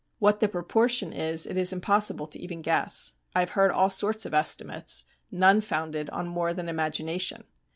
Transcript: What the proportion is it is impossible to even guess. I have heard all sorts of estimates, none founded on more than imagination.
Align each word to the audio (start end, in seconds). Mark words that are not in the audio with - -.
What 0.17 0.39
the 0.39 0.47
proportion 0.47 1.13
is 1.13 1.45
it 1.45 1.57
is 1.57 1.71
impossible 1.71 2.25
to 2.25 2.39
even 2.39 2.63
guess. 2.63 3.13
I 3.35 3.41
have 3.41 3.51
heard 3.51 3.69
all 3.69 3.91
sorts 3.91 4.25
of 4.25 4.33
estimates, 4.33 5.03
none 5.29 5.61
founded 5.61 6.09
on 6.09 6.27
more 6.27 6.55
than 6.55 6.67
imagination. 6.67 7.43